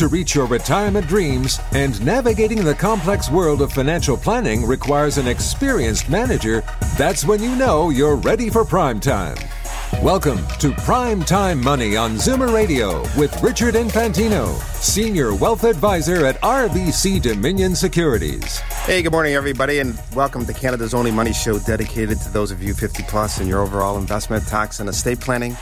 [0.00, 5.28] to reach your retirement dreams and navigating the complex world of financial planning requires an
[5.28, 6.64] experienced manager,
[6.96, 9.36] that's when you know you're ready for prime time.
[10.02, 16.40] Welcome to Prime Time Money on Zoomer Radio with Richard Infantino, Senior Wealth Advisor at
[16.40, 18.60] RBC Dominion Securities.
[18.86, 22.62] Hey, good morning, everybody, and welcome to Canada's only money show dedicated to those of
[22.62, 25.54] you 50 plus in your overall investment, tax, and estate planning,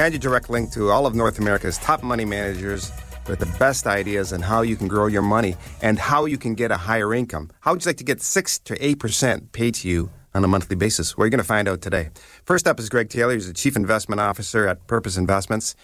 [0.00, 2.90] and your direct link to all of North America's top money managers
[3.28, 6.54] with the best ideas on how you can grow your money and how you can
[6.54, 7.50] get a higher income.
[7.60, 10.76] How would you like to get 6 to 8% paid to you on a monthly
[10.76, 11.16] basis?
[11.16, 12.10] We're going to find out today.
[12.44, 13.34] First up is Greg Taylor.
[13.34, 15.74] He's the Chief Investment Officer at Purpose Investments.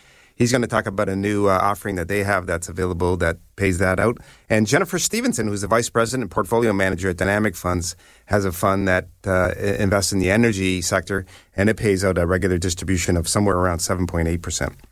[0.41, 3.37] He's going to talk about a new uh, offering that they have that's available that
[3.57, 4.17] pays that out.
[4.48, 8.53] And Jennifer Stevenson, who's the Vice President and Portfolio Manager at Dynamic Funds, has a
[8.53, 13.19] fund that uh, invests in the energy sector and it pays out a regular distribution
[13.19, 14.89] of somewhere around 7.8%.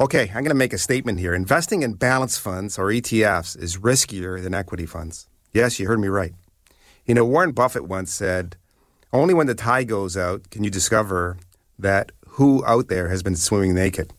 [0.00, 1.34] Okay, I'm going to make a statement here.
[1.34, 5.26] Investing in balance funds or ETFs is riskier than equity funds.
[5.52, 6.32] Yes, you heard me right.
[7.04, 8.56] You know, Warren Buffett once said,
[9.12, 11.36] only when the tide goes out can you discover
[11.80, 14.12] that who out there has been swimming naked.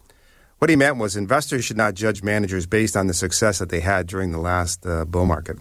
[0.57, 3.79] What he meant was investors should not judge managers based on the success that they
[3.79, 5.59] had during the last uh, bull market.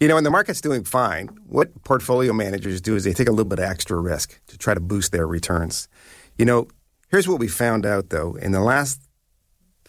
[0.00, 3.30] You know, when the market's doing fine, what portfolio managers do is they take a
[3.30, 5.86] little bit of extra risk to try to boost their returns.
[6.36, 6.66] You know,
[7.08, 8.34] here's what we found out though.
[8.34, 9.00] In the last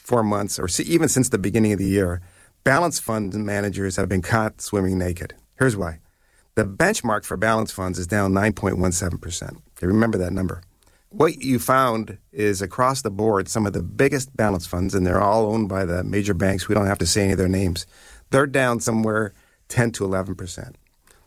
[0.01, 2.21] four months, or even since the beginning of the year,
[2.63, 5.33] balance fund managers have been caught swimming naked.
[5.57, 5.99] Here's why.
[6.55, 9.43] The benchmark for balance funds is down 9.17%.
[9.51, 10.61] Okay, remember that number.
[11.09, 15.21] What you found is across the board, some of the biggest balance funds, and they're
[15.21, 17.85] all owned by the major banks, we don't have to say any of their names,
[18.29, 19.33] they're down somewhere
[19.67, 20.73] 10 to 11%.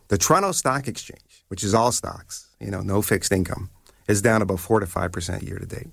[0.07, 3.69] The Toronto Stock Exchange, which is all stocks, you know, no fixed income,
[4.07, 5.89] is down about 4 to 5% year to date.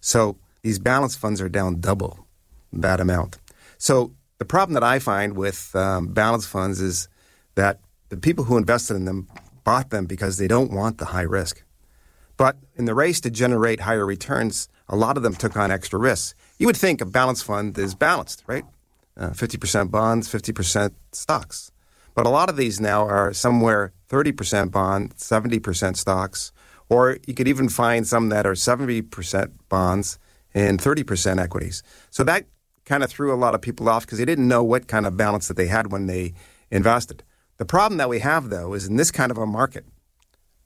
[0.00, 2.26] So these balance funds are down double
[2.72, 3.38] that amount.
[3.78, 7.08] So the problem that I find with um, balanced funds is
[7.54, 9.28] that the people who invested in them
[9.64, 11.62] bought them because they don't want the high risk.
[12.36, 15.98] But in the race to generate higher returns, a lot of them took on extra
[15.98, 16.34] risks.
[16.58, 18.64] You would think a balanced fund is balanced, right?
[19.16, 21.70] Uh, 50% bonds, 50% stocks.
[22.14, 26.52] But a lot of these now are somewhere 30% bond, 70% stocks,
[26.88, 30.18] or you could even find some that are 70% bonds
[30.54, 31.82] and 30% equities.
[32.10, 32.46] So that
[32.84, 35.16] kind of threw a lot of people off because they didn't know what kind of
[35.16, 36.34] balance that they had when they
[36.70, 37.22] invested.
[37.58, 39.84] The problem that we have, though, is in this kind of a market,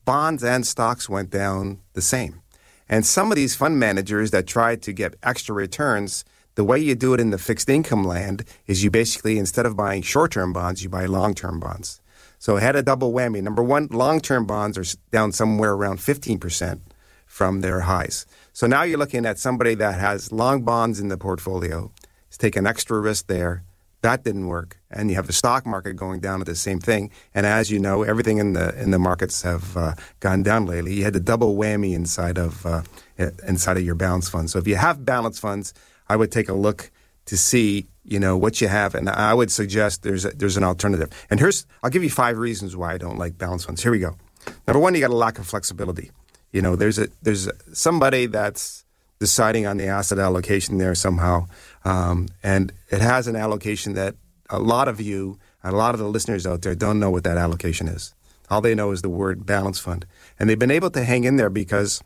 [0.04, 2.40] bonds and stocks went down the same.
[2.88, 6.24] And some of these fund managers that tried to get extra returns,
[6.54, 9.76] the way you do it in the fixed income land is you basically, instead of
[9.76, 12.00] buying short term bonds, you buy long term bonds.
[12.38, 13.42] So it had a double whammy.
[13.42, 16.80] Number one, long term bonds are down somewhere around 15%
[17.34, 18.26] from their highs.
[18.52, 21.90] So now you're looking at somebody that has long bonds in the portfolio,
[22.30, 23.64] is taking extra risk there.
[24.02, 27.10] That didn't work, and you have the stock market going down at the same thing.
[27.34, 30.94] And as you know, everything in the in the markets have uh, gone down lately.
[30.94, 32.82] You had the double whammy inside of uh,
[33.48, 34.52] inside of your balance funds.
[34.52, 35.74] So if you have balance funds,
[36.08, 36.92] I would take a look
[37.24, 40.64] to see you know what you have, and I would suggest there's a, there's an
[40.64, 41.10] alternative.
[41.30, 43.82] And here's I'll give you five reasons why I don't like balance funds.
[43.82, 44.14] Here we go.
[44.68, 46.12] Number one, you got a lack of flexibility.
[46.54, 48.84] You know, there's a there's somebody that's
[49.18, 51.48] deciding on the asset allocation there somehow,
[51.84, 54.14] um, and it has an allocation that
[54.48, 57.24] a lot of you, and a lot of the listeners out there, don't know what
[57.24, 58.14] that allocation is.
[58.50, 60.06] All they know is the word balance fund,
[60.38, 62.00] and they've been able to hang in there because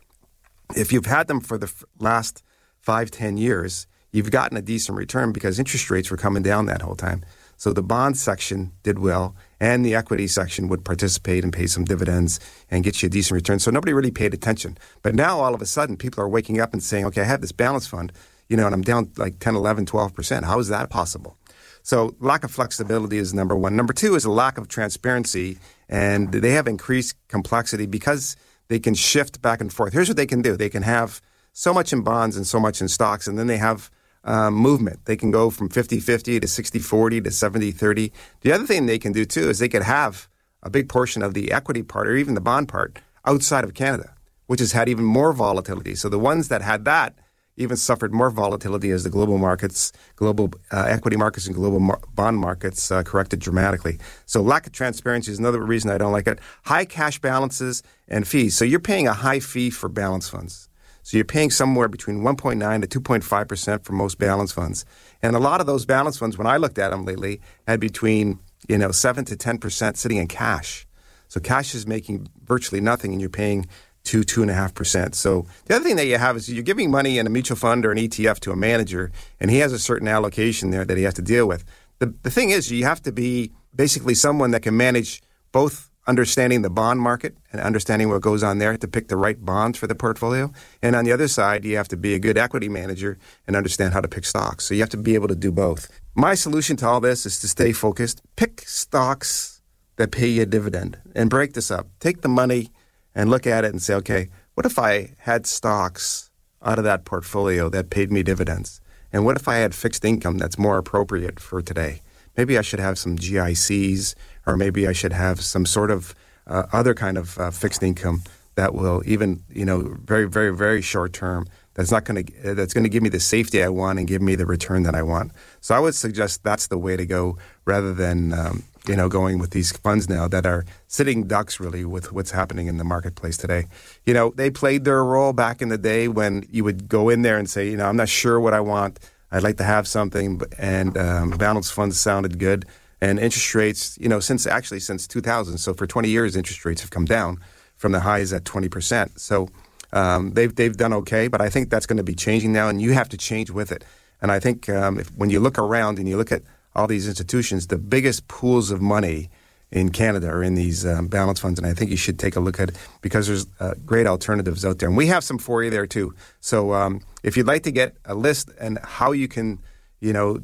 [0.75, 2.43] if you've had them for the last
[2.81, 6.81] five, ten years, you've gotten a decent return because interest rates were coming down that
[6.81, 7.23] whole time.
[7.55, 11.83] So the bond section did well, and the equity section would participate and pay some
[11.83, 12.39] dividends
[12.69, 13.59] and get you a decent return.
[13.59, 14.77] So nobody really paid attention.
[15.01, 17.41] But now all of a sudden, people are waking up and saying, okay, I have
[17.41, 18.11] this balance fund,
[18.47, 20.43] you know, and I'm down like 10, 11, 12%.
[20.43, 21.37] How is that possible?
[21.81, 23.75] So lack of flexibility is number one.
[23.75, 25.57] Number two is a lack of transparency,
[25.87, 28.35] and they have increased complexity because
[28.67, 29.93] they can shift back and forth.
[29.93, 31.21] Here's what they can do they can have
[31.53, 33.89] so much in bonds and so much in stocks, and then they have
[34.23, 35.05] um, movement.
[35.05, 38.11] They can go from 50 50 to 60 40 to 70 30.
[38.41, 40.27] The other thing they can do too is they could have
[40.61, 44.13] a big portion of the equity part or even the bond part outside of Canada,
[44.47, 45.95] which has had even more volatility.
[45.95, 47.15] So the ones that had that,
[47.59, 51.99] even suffered more volatility as the global markets, global uh, equity markets, and global mar-
[52.15, 53.99] bond markets uh, corrected dramatically.
[54.25, 56.39] So, lack of transparency is another reason I don't like it.
[56.63, 58.55] High cash balances and fees.
[58.55, 60.68] So, you're paying a high fee for balance funds.
[61.09, 64.85] So, you're paying somewhere between 1.9 to 2.5% for most balance funds.
[65.23, 68.37] And a lot of those balance funds, when I looked at them lately, had between
[68.67, 70.85] you know 7 to 10% sitting in cash.
[71.27, 73.65] So, cash is making virtually nothing, and you're paying
[74.03, 75.15] two, two and a half percent.
[75.15, 77.87] So the other thing that you have is you're giving money in a mutual fund
[77.87, 81.05] or an ETF to a manager, and he has a certain allocation there that he
[81.05, 81.65] has to deal with.
[81.97, 86.63] The, the thing is, you have to be basically someone that can manage both understanding
[86.63, 89.85] the bond market and understanding what goes on there to pick the right bonds for
[89.85, 90.51] the portfolio.
[90.81, 93.93] And on the other side, you have to be a good equity manager and understand
[93.93, 94.65] how to pick stocks.
[94.65, 95.87] So you have to be able to do both.
[96.15, 99.61] My solution to all this is to stay focused, pick stocks
[99.97, 101.85] that pay you a dividend, and break this up.
[101.99, 102.71] Take the money
[103.13, 106.31] and look at it and say, okay, what if I had stocks
[106.63, 108.81] out of that portfolio that paid me dividends?
[109.13, 112.01] And what if I had fixed income that's more appropriate for today?
[112.35, 114.15] Maybe I should have some GICs,
[114.49, 116.15] or maybe I should have some sort of
[116.47, 118.23] uh, other kind of uh, fixed income
[118.55, 121.47] that will even, you know, very, very, very short term.
[121.75, 124.21] That's not going to that's going to give me the safety I want and give
[124.21, 125.31] me the return that I want.
[125.61, 129.37] So I would suggest that's the way to go, rather than um, you know, going
[129.37, 133.37] with these funds now that are sitting ducks really with what's happening in the marketplace
[133.37, 133.67] today.
[134.05, 137.21] You know, they played their role back in the day when you would go in
[137.21, 138.99] there and say, you know, I'm not sure what I want.
[139.31, 142.65] I'd like to have something, and um, balanced funds sounded good.
[143.01, 146.81] And interest rates, you know, since actually since 2000, so for 20 years, interest rates
[146.81, 147.39] have come down
[147.77, 149.17] from the highs at 20%.
[149.17, 149.47] So
[149.93, 152.81] um, they've they've done okay, but I think that's going to be changing now, and
[152.81, 153.83] you have to change with it.
[154.21, 156.43] And I think um, if, when you look around and you look at
[156.75, 159.29] all these institutions, the biggest pools of money
[159.71, 162.39] in Canada are in these um, balance funds, and I think you should take a
[162.39, 165.63] look at it because there's uh, great alternatives out there, and we have some for
[165.63, 166.13] you there too.
[166.39, 169.59] So um, if you'd like to get a list and how you can,
[169.99, 170.39] you know,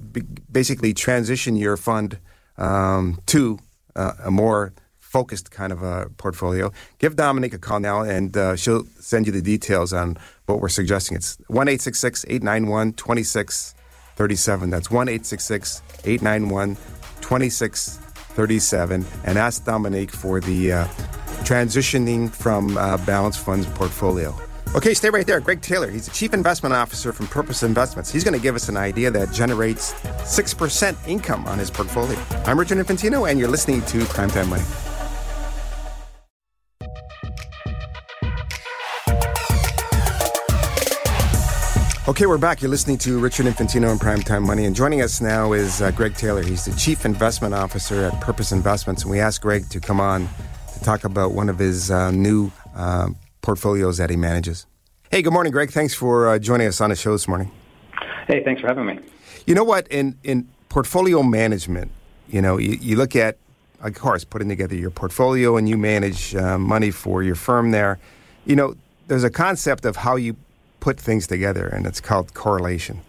[0.52, 2.20] basically transition your fund
[2.58, 3.60] um, to
[3.96, 8.56] uh, a more focused kind of a portfolio, give Dominique a call now, and uh,
[8.56, 11.16] she'll send you the details on what we're suggesting.
[11.16, 13.76] It's one eight six six eight nine one twenty six.
[14.16, 14.70] 37.
[14.70, 16.76] That's 1 891
[17.22, 19.06] 2637.
[19.24, 20.88] And ask Dominique for the uh,
[21.44, 24.36] transitioning from uh, Balance Funds portfolio.
[24.76, 25.40] Okay, stay right there.
[25.40, 28.12] Greg Taylor, he's the Chief Investment Officer from Purpose Investments.
[28.12, 32.22] He's going to give us an idea that generates 6% income on his portfolio.
[32.46, 34.64] I'm Richard Infantino, and you're listening to Primetime Money.
[42.10, 42.62] Okay, we're back.
[42.62, 46.16] You're listening to Richard Infantino and Primetime Money, and joining us now is uh, Greg
[46.16, 46.44] Taylor.
[46.44, 50.28] He's the Chief Investment Officer at Purpose Investments, and we asked Greg to come on
[50.74, 53.08] to talk about one of his uh, new uh,
[53.46, 54.66] portfolios that he manages.
[55.12, 55.70] Hey, good morning, Greg.
[55.70, 57.52] Thanks for uh, joining us on the show this morning.
[58.28, 59.00] Hey, thanks for having me.
[59.46, 59.88] You know what?
[59.90, 61.92] In in portfolio management,
[62.28, 63.38] you know, you, you look at,
[63.82, 68.00] of course, putting together your portfolio, and you manage uh, money for your firm there.
[68.46, 68.76] You know,
[69.08, 70.36] there's a concept of how you
[70.80, 73.02] put things together, and it's called correlation.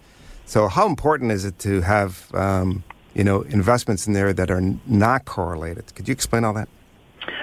[0.44, 2.85] So, how important is it to have um,
[3.15, 5.94] you know investments in there that are not correlated?
[5.94, 6.69] Could you explain all that?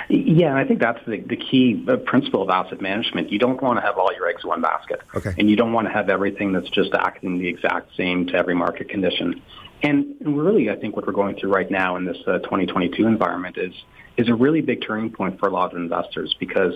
[0.09, 3.31] Yeah, and I think that's the, the key uh, principle of asset management.
[3.31, 5.01] You don't want to have all your eggs in one basket.
[5.15, 5.33] Okay.
[5.37, 8.55] And you don't want to have everything that's just acting the exact same to every
[8.55, 9.41] market condition.
[9.81, 13.57] And really, I think what we're going through right now in this uh, 2022 environment
[13.57, 13.73] is
[14.15, 16.73] is a really big turning point for a lot of investors because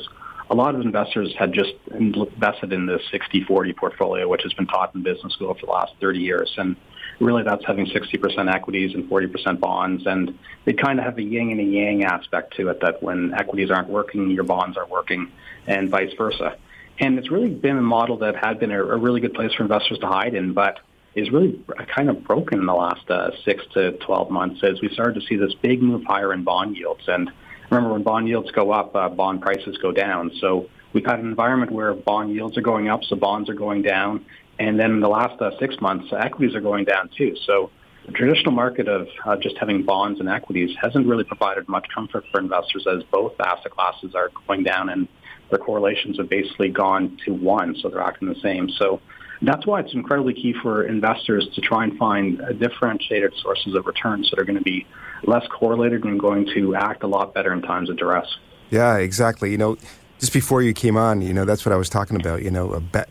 [0.50, 4.95] a lot of investors had just invested in this 60-40 portfolio, which has been taught
[4.95, 6.52] in business school for the last 30 years.
[6.57, 6.75] And
[7.19, 10.06] really that's having 60% equities and 40% bonds.
[10.06, 13.33] And they kind of have a yin and a yang aspect to it that when
[13.33, 15.31] equities aren't working, your bonds are working
[15.66, 16.57] and vice versa.
[17.00, 19.64] And it's really been a model that had been a, a really good place for
[19.64, 20.80] investors to hide in, but
[21.16, 21.59] is really
[21.95, 25.28] kind of broken in the last uh, six to 12 months as we started to
[25.28, 27.07] see this big move higher in bond yields.
[27.07, 27.31] And
[27.71, 30.31] remember when bond yields go up, uh, bond prices go down.
[30.40, 33.81] So we've had an environment where bond yields are going up, so bonds are going
[33.81, 34.26] down.
[34.59, 37.35] And then in the last uh, six months, equities are going down too.
[37.45, 37.69] So
[38.06, 42.23] the traditional market of uh, just having bonds and equities hasn't really provided much comfort
[42.31, 45.07] for investors as both asset classes are going down and
[45.49, 48.69] their correlations have basically gone to one, so they're acting the same.
[48.69, 49.02] So
[49.42, 54.30] that's why it's incredibly key for investors to try and find differentiated sources of returns
[54.30, 54.85] that are going to be
[55.23, 58.28] less correlated and going to act a lot better in times of duress.
[58.69, 59.52] Yeah, exactly.
[59.52, 59.78] You know,
[60.19, 62.44] just before you came on, you know, that's what I was talking about.
[62.44, 63.07] You know, ba-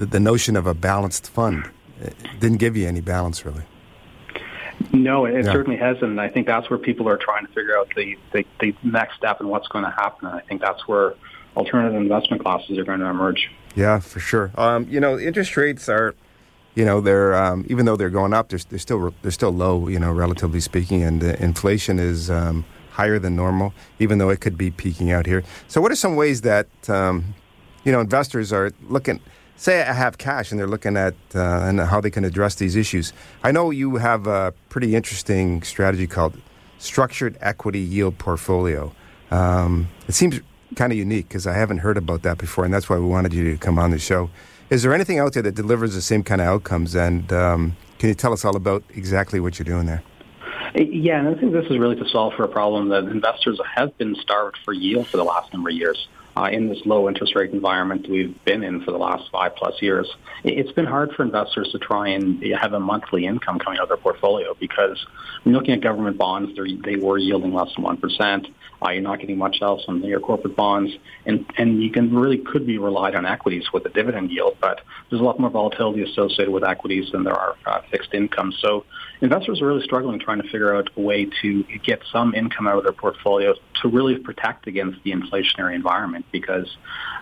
[0.00, 3.62] the, the, notion of a balanced fund it didn't give you any balance, really.
[4.92, 5.52] No, it yeah.
[5.52, 6.18] certainly hasn't.
[6.18, 9.40] I think that's where people are trying to figure out the, the, the next step
[9.40, 10.28] and what's going to happen.
[10.28, 11.14] And I think that's where
[11.54, 13.50] alternative investment classes are going to emerge.
[13.76, 14.50] Yeah, for sure.
[14.56, 16.14] Um, you know, interest rates are
[16.76, 19.88] you know, they're um, even though they're going up, they're, they're still they're still low,
[19.88, 24.40] you know, relatively speaking, and uh, inflation is um, higher than normal, even though it
[24.40, 25.42] could be peaking out here.
[25.66, 27.34] So, what are some ways that um,
[27.82, 29.20] you know investors are looking?
[29.60, 32.76] Say I have cash and they're looking at uh, and how they can address these
[32.76, 33.12] issues.
[33.42, 36.40] I know you have a pretty interesting strategy called
[36.78, 38.90] structured equity yield portfolio.
[39.30, 40.40] Um, it seems
[40.76, 43.34] kind of unique because I haven't heard about that before, and that's why we wanted
[43.34, 44.30] you to come on the show.
[44.70, 46.94] Is there anything out there that delivers the same kind of outcomes?
[46.94, 50.02] And um, can you tell us all about exactly what you're doing there?
[50.74, 53.98] Yeah, and I think this is really to solve for a problem that investors have
[53.98, 56.08] been starved for yield for the last number of years.
[56.40, 59.74] Uh, in this low interest rate environment we've been in for the last five plus
[59.82, 60.08] years,
[60.42, 63.88] it's been hard for investors to try and have a monthly income coming out of
[63.90, 65.04] their portfolio because
[65.42, 68.46] when looking at government bonds, they were yielding less than 1%.
[68.82, 70.90] Uh, you're not getting much else on your corporate bonds,
[71.26, 74.80] and and you can really could be relied on equities with a dividend yield, but
[75.10, 78.54] there's a lot more volatility associated with equities than there are uh, fixed income.
[78.62, 78.86] So
[79.20, 82.78] investors are really struggling trying to figure out a way to get some income out
[82.78, 86.76] of their portfolio to really protect against the inflationary environment because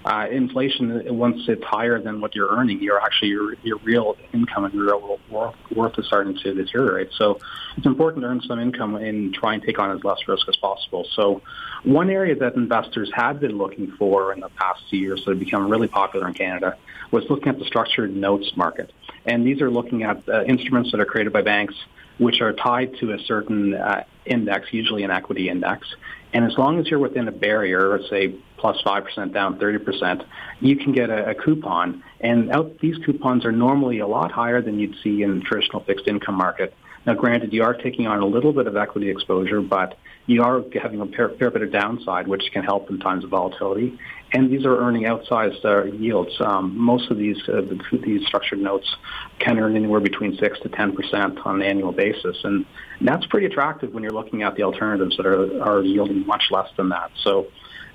[0.04, 4.64] uh, inflation, once it's higher than what you're earning, you're actually your, your real income
[4.64, 7.10] and real worth is starting to deteriorate.
[7.12, 7.38] So
[7.76, 10.56] it's important to earn some income and try and take on as less risk as
[10.56, 11.06] possible.
[11.14, 11.42] So
[11.84, 15.38] one area that investors have been looking for in the past few years that have
[15.38, 16.76] become really popular in Canada
[17.10, 18.92] was looking at the structured notes market.
[19.28, 21.74] And these are looking at uh, instruments that are created by banks
[22.18, 25.86] which are tied to a certain uh, index, usually an equity index.
[26.32, 30.26] And as long as you're within a barrier, say plus 5% down 30%,
[30.60, 32.02] you can get a, a coupon.
[32.20, 35.82] And out, these coupons are normally a lot higher than you'd see in the traditional
[35.84, 36.74] fixed income market.
[37.06, 40.62] Now, granted, you are taking on a little bit of equity exposure, but you are
[40.82, 43.98] having a fair, fair bit of downside, which can help in times of volatility.
[44.32, 46.38] And these are earning outsized uh, yields.
[46.40, 48.96] Um, most of these uh, these structured notes
[49.38, 52.66] can earn anywhere between six to ten percent on an annual basis, and
[53.00, 56.68] that's pretty attractive when you're looking at the alternatives that are are yielding much less
[56.76, 57.10] than that.
[57.24, 57.46] So,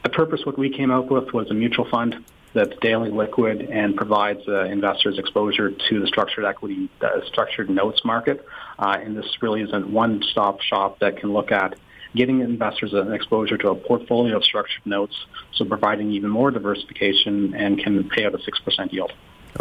[0.04, 3.96] the purpose what we came up with was a mutual fund that's daily liquid and
[3.96, 8.46] provides uh, investors exposure to the structured equity, uh, structured notes market.
[8.78, 11.76] Uh, and this really is a one-stop shop that can look at
[12.16, 15.16] getting investors an exposure to a portfolio of structured notes,
[15.54, 19.12] so providing even more diversification and can pay out a six percent yield.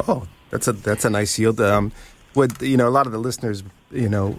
[0.07, 1.61] Oh, that's a that's a nice yield.
[1.61, 1.93] Um,
[2.35, 4.39] would you know a lot of the listeners, you know,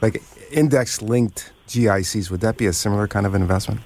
[0.00, 2.30] like index linked GICs?
[2.30, 3.80] Would that be a similar kind of investment?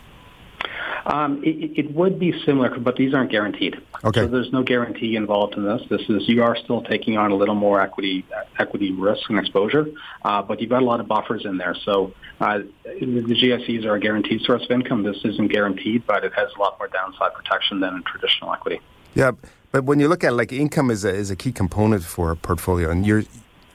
[1.11, 3.77] Um, it, it, would be similar, but these aren't guaranteed.
[4.05, 4.21] Okay.
[4.21, 5.83] So there's no guarantee involved in this.
[5.91, 8.25] This is you are still taking on a little more equity
[8.61, 9.89] equity risk and exposure,
[10.25, 11.75] uh, but you've got a lot of buffers in there.
[11.85, 15.03] So uh, the GICs are a guaranteed source of income.
[15.03, 18.81] This isn't guaranteed, but it has a lot more downside protection than a traditional equity.
[19.15, 19.33] Yeah,
[19.73, 22.37] but when you look at like income is a, is a key component for a
[22.37, 23.25] portfolio, and your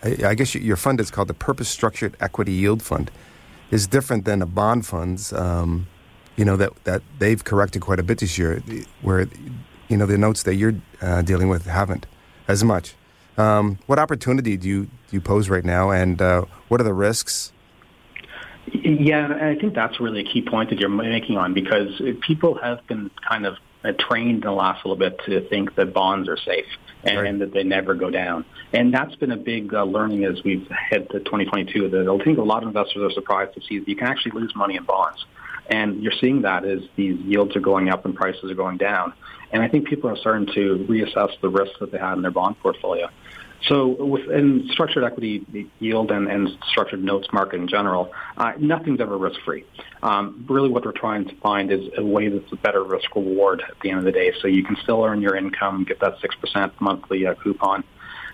[0.04, 3.12] I guess your fund is called the Purpose Structured Equity Yield Fund,
[3.72, 5.34] is different than a bond funds.
[5.34, 5.88] Um,
[6.36, 8.62] you know that that they've corrected quite a bit this year,
[9.02, 9.28] where
[9.88, 12.06] you know the notes that you're uh, dealing with haven't
[12.48, 12.96] as much.
[13.38, 16.94] Um, what opportunity do you do you pose right now, and uh, what are the
[16.94, 17.52] risks?
[18.72, 22.56] Yeah, and I think that's really a key point that you're making on because people
[22.56, 26.28] have been kind of uh, trained in the last little bit to think that bonds
[26.28, 26.66] are safe
[27.04, 27.28] and, right.
[27.28, 28.44] and that they never go down.
[28.74, 31.90] And that's been a big uh, learning as we've head to 2022.
[31.90, 34.32] That I think a lot of investors are surprised to see that you can actually
[34.32, 35.26] lose money in bonds.
[35.70, 39.14] And you're seeing that as these yields are going up and prices are going down.
[39.52, 42.32] And I think people are starting to reassess the risks that they had in their
[42.32, 43.10] bond portfolio.
[43.68, 49.18] So within structured equity yield and, and structured notes market in general, uh, nothing's ever
[49.18, 49.66] risk-free.
[50.04, 53.64] Um, really what we're trying to find is a way that's a better risk reward
[53.68, 54.34] at the end of the day.
[54.40, 57.84] So you can still earn your income, get that 6% monthly uh, coupon,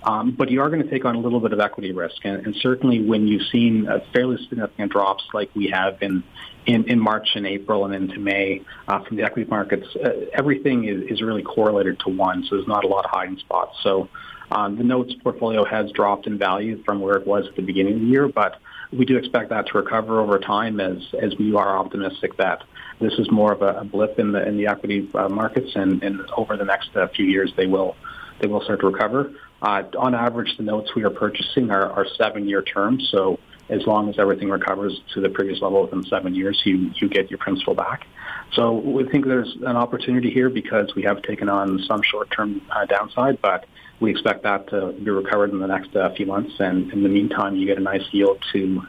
[0.04, 2.24] um, but you are going to take on a little bit of equity risk.
[2.24, 6.24] And, and certainly when you've seen uh, fairly significant drops like we have in,
[6.66, 10.86] in, in March and April and into May uh, from the equity markets, uh, everything
[10.86, 12.44] is, is really correlated to one.
[12.44, 13.78] So there's not a lot of hiding spots.
[13.84, 14.10] So
[14.52, 17.94] um, the notes portfolio has dropped in value from where it was at the beginning
[17.96, 18.58] of the year, but
[18.92, 22.64] we do expect that to recover over time as, as we are optimistic that
[23.00, 26.04] this is more of a, a blip in the in the equity uh, markets, and,
[26.04, 27.96] and over the next uh, few years they will
[28.40, 29.34] they will start to recover.
[29.62, 33.40] Uh, on average, the notes we are purchasing are, are seven-year terms, so
[33.70, 37.30] as long as everything recovers to the previous level within seven years, you, you get
[37.30, 38.06] your principal back.
[38.54, 42.86] So we think there's an opportunity here because we have taken on some short-term uh,
[42.86, 43.66] downside, but
[44.02, 46.54] we expect that to be recovered in the next uh, few months.
[46.60, 48.86] And in the meantime, you get a nice yield to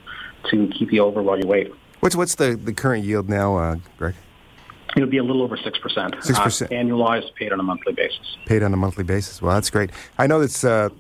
[0.50, 1.72] to keep you over while you wait.
[2.00, 4.14] What's what's the, the current yield now, uh, Greg?
[4.96, 6.22] It'll be a little over 6%.
[6.22, 8.37] Six percent uh, annualized, paid on a monthly basis.
[8.46, 9.40] Paid on a monthly basis.
[9.40, 9.90] Well, that's great.
[10.18, 10.90] I know it's uh,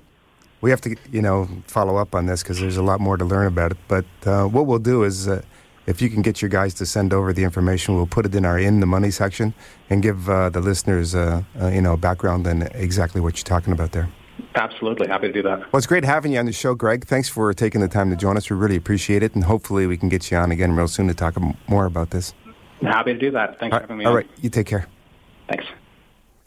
[0.62, 3.24] we have to, you know, follow up on this because there's a lot more to
[3.24, 3.78] learn about it.
[3.88, 5.42] But uh, what we'll do is, uh,
[5.86, 8.46] if you can get your guys to send over the information, we'll put it in
[8.46, 9.52] our in the money section
[9.90, 13.72] and give uh, the listeners, uh, uh, you know, background on exactly what you're talking
[13.72, 14.08] about there.
[14.54, 15.58] Absolutely, happy to do that.
[15.72, 17.06] Well, it's great having you on the show, Greg.
[17.06, 18.48] Thanks for taking the time to join us.
[18.48, 21.14] We really appreciate it, and hopefully we can get you on again real soon to
[21.14, 21.36] talk
[21.68, 22.34] more about this.
[22.82, 23.58] Happy to do that.
[23.58, 24.04] Thanks all, for having me.
[24.04, 24.16] All on.
[24.16, 24.86] right, you take care.
[25.48, 25.66] Thanks.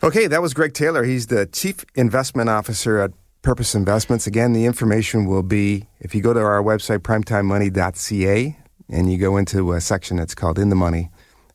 [0.04, 1.04] Okay, that was Greg Taylor.
[1.04, 3.12] He's the Chief Investment Officer at
[3.42, 4.28] Purpose Investments.
[4.28, 8.58] Again, the information will be if you go to our website, primetimemoney.ca,
[8.90, 11.10] and you go into a section that's called In the Money,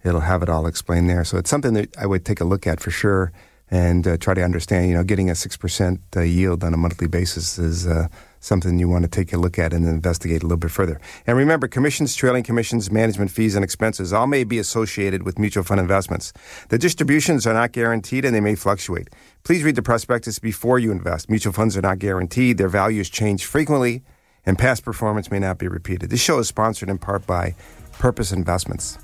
[0.04, 1.24] it'll have it all explained there.
[1.24, 3.32] So it's something that I would take a look at for sure
[3.70, 4.88] and uh, try to understand.
[4.88, 8.08] You know, getting a 6% uh, yield on a monthly basis is uh,
[8.40, 11.00] something you want to take a look at and investigate a little bit further.
[11.26, 15.62] And remember, commissions, trailing commissions, management fees, and expenses all may be associated with mutual
[15.62, 16.32] fund investments.
[16.70, 19.08] The distributions are not guaranteed and they may fluctuate.
[19.44, 21.30] Please read the prospectus before you invest.
[21.30, 24.02] Mutual funds are not guaranteed, their values change frequently,
[24.46, 26.10] and past performance may not be repeated.
[26.10, 27.54] This show is sponsored in part by
[27.92, 28.98] Purpose Investments.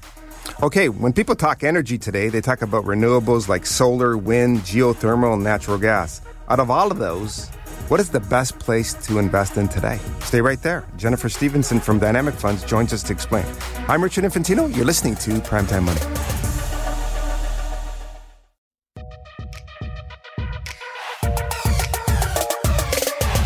[0.63, 5.45] Okay, when people talk energy today, they talk about renewables like solar, wind, geothermal, and
[5.45, 6.23] natural gas.
[6.49, 7.51] Out of all of those,
[7.89, 9.99] what is the best place to invest in today?
[10.21, 10.85] Stay right there.
[10.97, 13.47] Jennifer Stevenson from Dynamic Funds joins us to explain.
[13.89, 14.75] I'm Richard Infantino.
[14.75, 16.01] You're listening to Primetime Money.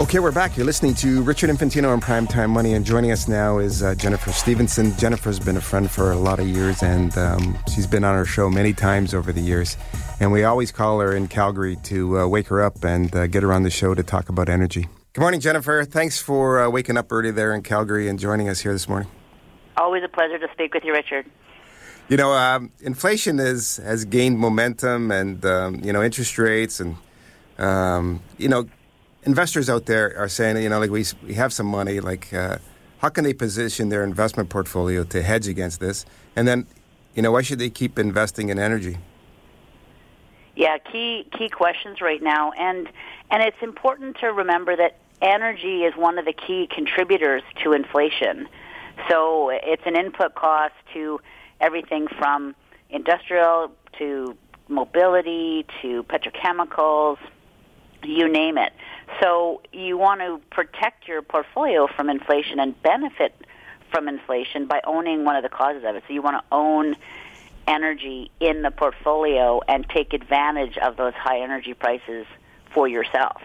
[0.01, 0.57] Okay, we're back.
[0.57, 4.33] You're listening to Richard Infantino on Primetime Money, and joining us now is uh, Jennifer
[4.33, 4.97] Stevenson.
[4.97, 8.25] Jennifer's been a friend for a lot of years, and um, she's been on our
[8.25, 9.77] show many times over the years.
[10.21, 13.43] And we always call her in Calgary to uh, wake her up and uh, get
[13.43, 14.87] her on the show to talk about energy.
[15.15, 15.83] Good morning, Jennifer.
[15.85, 19.09] Thanks for uh, waking up early there in Calgary and joining us here this morning.
[19.79, 21.25] Always a pleasure to speak with you, Richard.
[22.11, 26.97] You know, um, inflation is, has gained momentum, and um, you know, interest rates, and
[27.57, 28.69] um, you know,
[29.23, 32.59] investors out there are saying, you know, like we we have some money, like uh,
[32.99, 36.05] how can they position their investment portfolio to hedge against this?
[36.37, 36.67] And then,
[37.15, 38.99] you know, why should they keep investing in energy?
[40.61, 42.87] Yeah, key key questions right now, and
[43.31, 48.47] and it's important to remember that energy is one of the key contributors to inflation.
[49.09, 51.19] So it's an input cost to
[51.63, 52.55] everything from
[52.91, 54.37] industrial to
[54.69, 57.17] mobility to petrochemicals,
[58.05, 58.75] you name it.
[59.19, 63.35] So you want to protect your portfolio from inflation and benefit
[63.91, 66.03] from inflation by owning one of the causes of it.
[66.07, 66.97] So you want to own
[67.71, 72.27] energy in the portfolio and take advantage of those high energy prices
[72.75, 73.41] for yourself.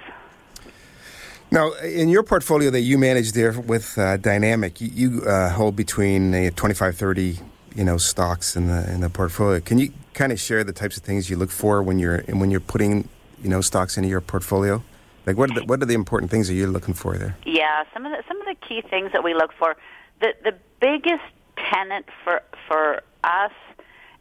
[1.52, 5.76] Now, in your portfolio that you manage there with uh, Dynamic, you, you uh, hold
[5.76, 7.40] between uh, 25, 30,
[7.76, 9.60] you know, stocks in the in the portfolio.
[9.60, 12.50] Can you kind of share the types of things you look for when you're when
[12.50, 13.08] you're putting,
[13.44, 14.82] you know, stocks into your portfolio?
[15.26, 17.36] Like, what are the, what are the important things that you're looking for there?
[17.46, 19.76] Yeah, some of the some of the key things that we look for.
[20.22, 21.24] The the biggest
[21.58, 23.52] tenet for for us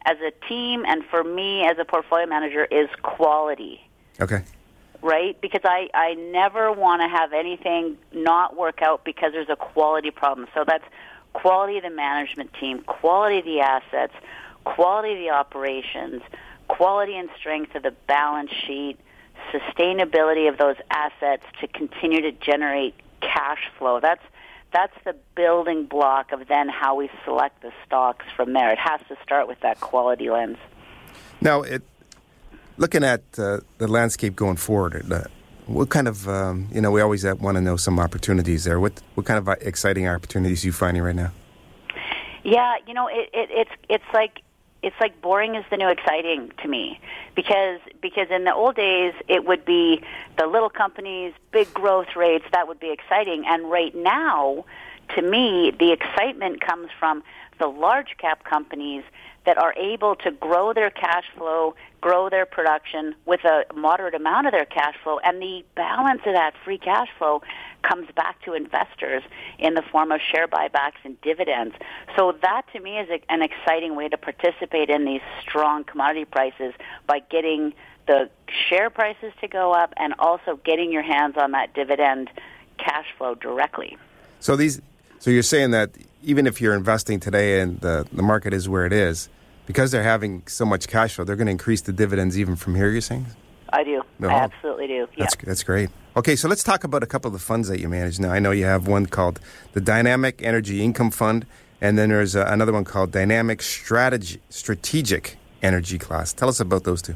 [0.05, 3.81] as a team and for me as a portfolio manager is quality.
[4.19, 4.43] Okay.
[5.01, 5.39] Right?
[5.41, 10.11] Because I I never want to have anything not work out because there's a quality
[10.11, 10.47] problem.
[10.53, 10.85] So that's
[11.33, 14.13] quality of the management team, quality of the assets,
[14.63, 16.21] quality of the operations,
[16.67, 18.97] quality and strength of the balance sheet
[19.51, 23.99] sustainability of those assets to continue to generate cash flow.
[23.99, 24.23] That's
[24.75, 28.71] that's the building block of then how we select the stocks from there.
[28.71, 30.57] It has to start with that quality lens.
[31.39, 31.81] Now, it,
[32.75, 35.23] looking at uh, the landscape going forward, uh,
[35.67, 38.79] what kind of um, you know we always want to know some opportunities there.
[38.79, 41.31] What what kind of uh, exciting opportunities are you finding right now?
[42.43, 44.41] Yeah, you know, it, it, it's it's like
[44.85, 46.99] it's like boring is the new exciting to me.
[47.35, 50.01] Because because in the old days it would be
[50.37, 53.43] the little companies big growth rates that would be exciting.
[53.47, 54.63] And right now
[55.15, 57.23] to me the excitement comes from
[57.59, 59.03] the large cap companies
[59.45, 64.47] that are able to grow their cash flow, grow their production with a moderate amount
[64.47, 67.41] of their cash flow, and the balance of that free cash flow
[67.83, 69.21] comes back to investors
[69.59, 71.75] in the form of share buybacks and dividends.
[72.15, 76.73] So that to me is an exciting way to participate in these strong commodity prices
[77.07, 77.73] by getting
[78.07, 78.29] the
[78.69, 82.29] share prices to go up and also getting your hands on that dividend
[82.77, 83.97] cash flow directly.
[84.39, 84.81] So these
[85.19, 85.91] so you're saying that
[86.25, 89.29] even if you're investing today and the, the market is where it is,
[89.65, 92.75] because they're having so much cash flow, they're going to increase the dividends even from
[92.75, 93.27] here, you're saying?
[93.71, 94.01] I do.
[94.19, 94.29] No.
[94.29, 95.07] I absolutely do.
[95.17, 95.89] That's, that's great.
[96.15, 98.31] Okay, so let's talk about a couple of the funds that you manage now.
[98.31, 99.39] I know you have one called
[99.73, 101.45] the Dynamic Energy Income Fund,
[101.81, 106.31] and then there's uh, another one called Dynamic Strategy, Strategic Energy Class.
[106.31, 107.15] Tell us about those two.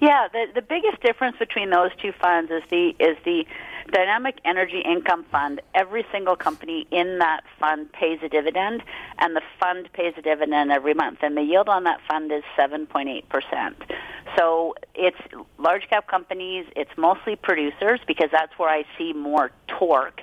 [0.00, 3.46] Yeah, the the biggest difference between those two funds is the is the
[3.92, 5.60] Dynamic Energy Income Fund.
[5.74, 8.82] Every single company in that fund pays a dividend,
[9.18, 12.42] and the fund pays a dividend every month, and the yield on that fund is
[12.56, 13.76] seven point eight percent.
[14.36, 15.18] So it's
[15.58, 16.66] large cap companies.
[16.74, 20.22] It's mostly producers because that's where I see more torque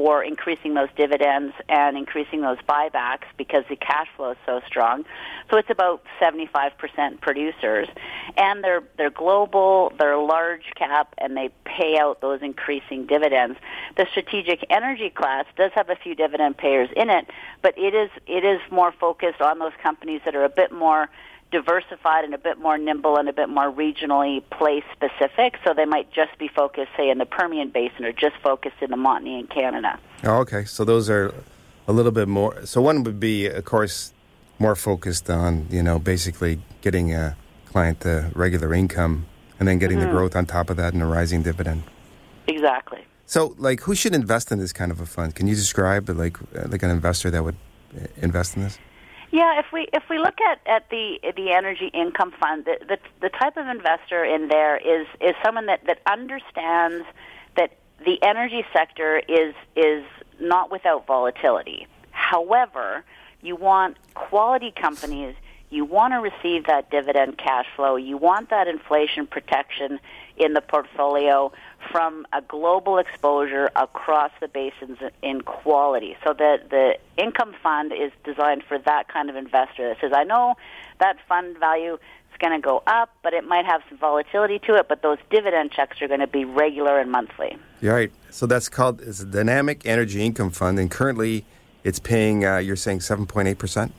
[0.00, 5.04] for increasing those dividends and increasing those buybacks because the cash flow is so strong.
[5.50, 7.86] So it's about 75% producers.
[8.38, 13.58] And they're, they're global, they're large cap, and they pay out those increasing dividends.
[13.98, 17.28] The strategic energy class does have a few dividend payers in it,
[17.60, 21.10] but it is, it is more focused on those companies that are a bit more
[21.50, 25.56] diversified and a bit more nimble and a bit more regionally place specific.
[25.64, 28.90] So they might just be focused, say, in the Permian Basin or just focused in
[28.90, 29.98] the Montney in Canada.
[30.24, 30.64] Oh, okay.
[30.64, 31.34] So those are
[31.88, 32.64] a little bit more.
[32.66, 34.12] So one would be, of course,
[34.58, 37.36] more focused on, you know, basically getting a
[37.66, 39.26] client the regular income
[39.58, 40.08] and then getting mm-hmm.
[40.08, 41.82] the growth on top of that and a rising dividend.
[42.46, 43.00] Exactly.
[43.26, 45.34] So, like, who should invest in this kind of a fund?
[45.34, 46.36] Can you describe, like,
[46.66, 47.56] like an investor that would
[47.96, 48.78] uh, invest in this?
[49.30, 52.98] Yeah, if we if we look at, at the the energy income fund, the, the
[53.20, 57.06] the type of investor in there is is someone that, that understands
[57.56, 60.04] that the energy sector is is
[60.40, 61.86] not without volatility.
[62.10, 63.04] However,
[63.40, 65.34] you want quality companies.
[65.70, 67.94] You want to receive that dividend cash flow.
[67.94, 70.00] You want that inflation protection
[70.36, 71.52] in the portfolio
[71.92, 76.16] from a global exposure across the basins in quality.
[76.24, 80.24] So the the income fund is designed for that kind of investor that says, I
[80.24, 80.56] know
[80.98, 84.74] that fund value is going to go up, but it might have some volatility to
[84.74, 87.56] it, but those dividend checks are going to be regular and monthly.
[87.80, 88.12] You're right.
[88.30, 91.44] So that's called it's a dynamic energy income fund, and currently
[91.84, 92.44] it's paying.
[92.44, 93.92] Uh, you're saying seven point eight percent.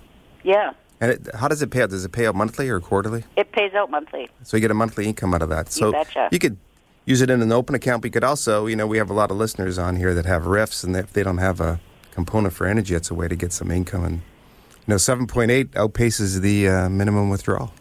[0.44, 0.74] Yeah.
[1.02, 1.90] And it, how does it pay out?
[1.90, 3.24] Does it pay out monthly or quarterly?
[3.36, 4.30] It pays out monthly.
[4.44, 5.72] So you get a monthly income out of that.
[5.72, 6.30] So you, betcha.
[6.32, 6.58] you could
[7.06, 8.04] use it in an open account.
[8.04, 10.44] We could also, you know, we have a lot of listeners on here that have
[10.44, 11.80] RRIFs, and if they don't have a
[12.12, 14.06] component for energy, it's a way to get some income.
[14.06, 17.74] And you know, seven point eight outpaces the uh, minimum withdrawal.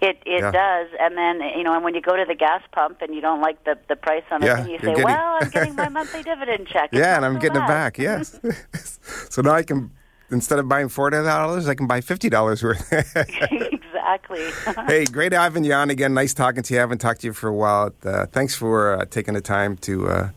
[0.00, 0.52] It it yeah.
[0.52, 3.20] does, and then you know, and when you go to the gas pump and you
[3.20, 5.02] don't like the the price on yeah, it, you say, getting...
[5.02, 7.64] "Well, I'm getting my monthly dividend check." yeah, and I'm so getting bad.
[7.64, 7.98] it back.
[7.98, 8.38] Yes.
[9.28, 9.90] so now I can
[10.30, 12.92] instead of buying forty dollars, I can buy fifty dollars worth.
[14.12, 14.50] exactly.
[14.86, 16.14] hey, great having you on again.
[16.14, 16.80] Nice talking to you.
[16.80, 17.92] I haven't talked to you for a while.
[18.04, 20.30] Uh, thanks for uh, taking the time to, uh,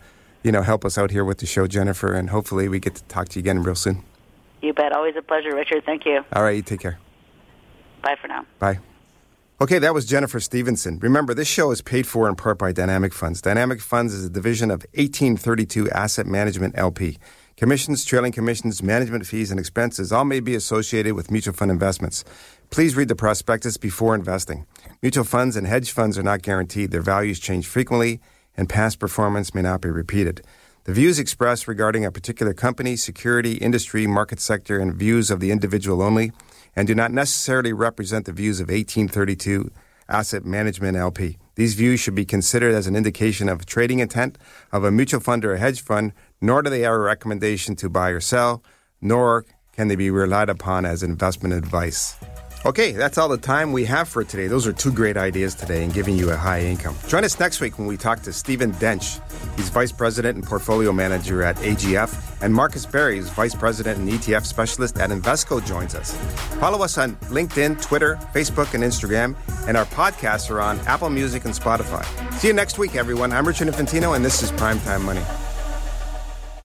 [0.44, 2.14] you know, help us out here with the show, Jennifer.
[2.14, 4.04] And hopefully we get to talk to you again real soon.
[4.62, 4.94] You bet.
[4.94, 5.84] Always a pleasure, Richard.
[5.86, 6.24] Thank you.
[6.34, 6.56] All right.
[6.56, 7.00] You take care.
[8.02, 8.46] Bye for now.
[8.60, 8.80] Bye.
[9.60, 10.98] Okay, that was Jennifer Stevenson.
[11.00, 13.44] Remember, this show is paid for in part by Dynamic Funds.
[13.44, 17.20] Dynamic Funds is a division of 1832 Asset Management LP.
[17.58, 22.24] Commissions, trailing commissions, management fees, and expenses all may be associated with mutual fund investments.
[22.70, 24.66] Please read the prospectus before investing.
[25.02, 26.92] Mutual funds and hedge funds are not guaranteed.
[26.92, 28.20] Their values change frequently,
[28.56, 30.42] and past performance may not be repeated.
[30.86, 35.52] The views expressed regarding a particular company, security, industry, market sector, and views of the
[35.52, 36.32] individual only,
[36.76, 39.70] and do not necessarily represent the views of 1832
[40.10, 41.38] Asset Management LP.
[41.56, 44.38] These views should be considered as an indication of trading intent
[44.72, 47.90] of a mutual fund or a hedge fund nor do they have a recommendation to
[47.90, 48.64] buy or sell,
[49.00, 52.16] nor can they be relied upon as investment advice.
[52.64, 54.46] Okay, that's all the time we have for today.
[54.46, 56.96] Those are two great ideas today in giving you a high income.
[57.08, 59.20] Join us next week when we talk to Stephen Duench.
[59.56, 64.08] He's Vice President and Portfolio Manager at AGF, and Marcus Berry is Vice President and
[64.08, 66.16] ETF Specialist at Invesco joins us.
[66.60, 69.36] Follow us on LinkedIn, Twitter, Facebook, and Instagram,
[69.68, 72.06] and our podcasts are on Apple Music and Spotify.
[72.34, 73.32] See you next week, everyone.
[73.32, 75.24] I'm Richard Infantino, and this is Primetime Money.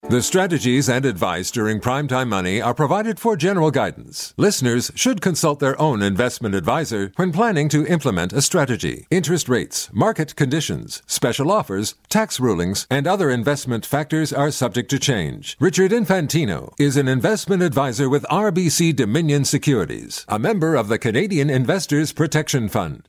[0.09, 4.35] The strategies and advice during Primetime Money are provided for general guidance.
[4.37, 9.09] Listeners should consult their own investment advisor when planning to implement a strategy.
[9.11, 15.01] Interest rates, market conditions, special offers, tax rulings, and other investment factors are subject to
[15.01, 15.57] change.
[15.59, 21.51] Richard Infantino is an investment advisor with RBC Dominion Securities, a member of the Canadian
[21.51, 23.09] Investors Protection Fund.